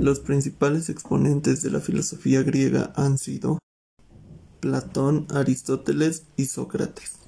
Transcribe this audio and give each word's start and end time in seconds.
Los 0.00 0.18
principales 0.18 0.88
exponentes 0.88 1.60
de 1.60 1.70
la 1.70 1.78
filosofía 1.78 2.42
griega 2.42 2.90
han 2.96 3.18
sido 3.18 3.58
Platón, 4.60 5.26
Aristóteles 5.28 6.24
y 6.38 6.46
Sócrates. 6.46 7.18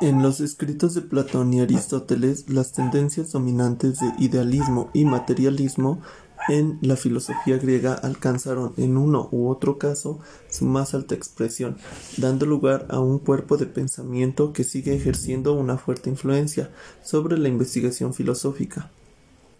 En 0.00 0.22
los 0.22 0.38
escritos 0.40 0.94
de 0.94 1.00
Platón 1.00 1.52
y 1.52 1.60
Aristóteles, 1.60 2.48
las 2.48 2.70
tendencias 2.70 3.32
dominantes 3.32 3.98
de 3.98 4.12
idealismo 4.20 4.90
y 4.92 5.04
materialismo 5.04 6.00
en 6.48 6.78
la 6.82 6.94
filosofía 6.94 7.58
griega 7.58 7.94
alcanzaron 7.94 8.72
en 8.76 8.96
uno 8.96 9.28
u 9.32 9.48
otro 9.48 9.76
caso 9.76 10.20
su 10.48 10.66
más 10.66 10.94
alta 10.94 11.16
expresión, 11.16 11.78
dando 12.16 12.46
lugar 12.46 12.86
a 12.90 13.00
un 13.00 13.18
cuerpo 13.18 13.56
de 13.56 13.66
pensamiento 13.66 14.52
que 14.52 14.62
sigue 14.62 14.94
ejerciendo 14.94 15.54
una 15.54 15.78
fuerte 15.78 16.10
influencia 16.10 16.70
sobre 17.02 17.36
la 17.38 17.48
investigación 17.48 18.14
filosófica. 18.14 18.92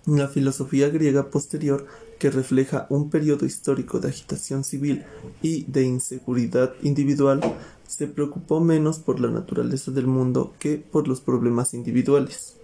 La 0.06 0.28
filosofía 0.28 0.88
griega 0.88 1.28
posterior, 1.28 1.86
que 2.18 2.30
refleja 2.30 2.86
un 2.88 3.10
periodo 3.10 3.44
histórico 3.44 4.00
de 4.00 4.08
agitación 4.08 4.64
civil 4.64 5.04
y 5.42 5.64
de 5.64 5.84
inseguridad 5.84 6.72
individual, 6.82 7.40
se 7.86 8.06
preocupó 8.06 8.60
menos 8.60 8.98
por 8.98 9.20
la 9.20 9.28
naturaleza 9.28 9.90
del 9.90 10.06
mundo 10.06 10.54
que 10.58 10.78
por 10.78 11.06
los 11.06 11.20
problemas 11.20 11.74
individuales. 11.74 12.56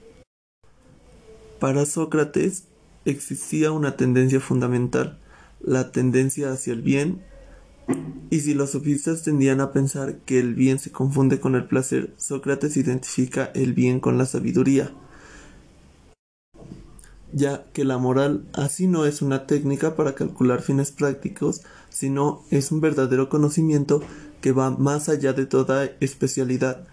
Para 1.61 1.85
Sócrates 1.85 2.65
existía 3.05 3.71
una 3.71 3.97
tendencia 3.97 4.41
fundamental, 4.41 5.19
la 5.61 5.93
tendencia 5.93 6.53
hacia 6.53 6.73
el 6.73 6.81
bien, 6.81 7.23
y 8.31 8.41
si 8.41 8.55
los 8.55 8.71
sofistas 8.71 9.23
tendían 9.23 9.61
a 9.61 9.73
pensar 9.73 10.19
que 10.21 10.41
el 10.41 10.55
bien 10.55 10.79
se 10.79 10.91
confunde 10.91 11.39
con 11.39 11.55
el 11.55 11.67
placer, 11.67 12.15
Sócrates 12.17 12.77
identifica 12.79 13.45
el 13.55 13.75
bien 13.75 14.01
con 14.01 14.17
la 14.17 14.27
sabiduría 14.27 14.93
ya 17.37 17.67
que 17.75 17.85
la 17.85 17.99
moral 17.99 18.47
así 18.55 18.87
no 18.87 19.05
es 19.05 19.21
una 19.21 19.47
técnica 19.47 19.95
para 19.95 20.15
calcular 20.15 20.63
fines 20.63 20.91
prácticos, 20.91 21.61
sino 21.91 22.43
es 22.51 22.73
un 22.73 22.81
verdadero 22.81 23.29
conocimiento 23.29 24.01
que 24.41 24.53
va 24.53 24.71
más 24.71 25.11
allá 25.11 25.35
de 25.35 25.45
toda 25.45 25.85
especialidad, 26.01 26.87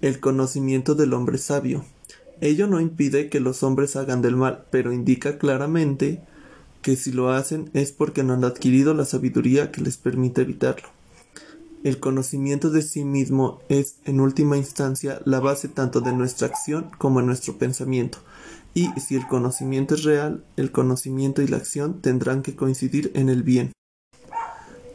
el 0.00 0.20
conocimiento 0.20 0.94
del 0.94 1.14
hombre 1.14 1.36
sabio. 1.36 1.84
Ello 2.40 2.68
no 2.68 2.80
impide 2.80 3.28
que 3.28 3.40
los 3.40 3.64
hombres 3.64 3.96
hagan 3.96 4.22
del 4.22 4.36
mal, 4.36 4.66
pero 4.70 4.92
indica 4.92 5.36
claramente 5.36 6.22
que 6.80 6.94
si 6.94 7.10
lo 7.10 7.30
hacen 7.30 7.68
es 7.74 7.90
porque 7.90 8.22
no 8.22 8.34
han 8.34 8.44
adquirido 8.44 8.94
la 8.94 9.04
sabiduría 9.04 9.72
que 9.72 9.80
les 9.80 9.96
permite 9.96 10.42
evitarlo. 10.42 10.90
El 11.84 12.00
conocimiento 12.00 12.70
de 12.70 12.82
sí 12.82 13.04
mismo 13.04 13.60
es, 13.68 13.96
en 14.04 14.20
última 14.20 14.56
instancia, 14.56 15.20
la 15.24 15.38
base 15.38 15.68
tanto 15.68 16.00
de 16.00 16.12
nuestra 16.12 16.48
acción 16.48 16.90
como 16.98 17.20
de 17.20 17.26
nuestro 17.26 17.56
pensamiento. 17.56 18.18
Y 18.74 18.88
si 19.00 19.14
el 19.14 19.26
conocimiento 19.28 19.94
es 19.94 20.02
real, 20.02 20.44
el 20.56 20.72
conocimiento 20.72 21.40
y 21.40 21.46
la 21.46 21.58
acción 21.58 22.00
tendrán 22.00 22.42
que 22.42 22.56
coincidir 22.56 23.12
en 23.14 23.28
el 23.28 23.42
bien. 23.42 23.72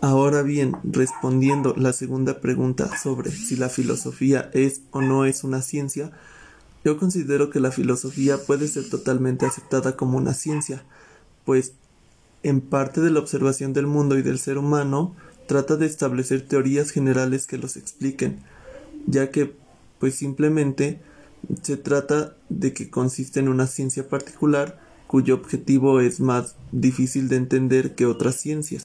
Ahora 0.02 0.42
bien, 0.42 0.76
respondiendo 0.84 1.74
la 1.78 1.94
segunda 1.94 2.42
pregunta 2.42 2.98
sobre 2.98 3.32
si 3.32 3.56
la 3.56 3.70
filosofía 3.70 4.50
es 4.54 4.82
o 4.92 5.02
no 5.02 5.24
es 5.24 5.46
una 5.46 5.62
ciencia, 5.62 6.12
yo 6.84 6.98
considero 6.98 7.50
que 7.50 7.62
la 7.62 7.72
filosofía 7.72 8.38
puede 8.38 8.68
ser 8.68 8.90
totalmente 8.90 9.46
aceptada 9.46 9.96
como 9.96 10.18
una 10.18 10.34
ciencia, 10.34 10.84
pues 11.46 11.74
en 12.44 12.60
parte 12.60 13.00
de 13.00 13.12
la 13.12 13.22
observación 13.22 13.72
del 13.72 13.88
mundo 13.88 14.18
y 14.18 14.22
del 14.22 14.40
ser 14.40 14.58
humano 14.58 15.16
trata 15.48 15.76
de 15.76 15.86
establecer 15.86 16.48
teorías 16.48 16.92
generales 16.92 17.48
que 17.48 17.58
los 17.58 17.78
expliquen, 17.78 18.40
ya 19.08 19.30
que 19.32 19.54
pues 20.00 20.16
simplemente 20.16 21.02
se 21.62 21.78
trata 21.78 22.36
de 22.50 22.74
que 22.74 22.90
consiste 22.90 23.40
en 23.40 23.50
una 23.50 23.68
ciencia 23.68 24.08
particular 24.08 24.80
cuyo 25.08 25.36
objetivo 25.36 26.00
es 26.00 26.20
más 26.20 26.56
difícil 26.72 27.30
de 27.30 27.36
entender 27.36 27.94
que 27.94 28.06
otras 28.06 28.36
ciencias. 28.36 28.82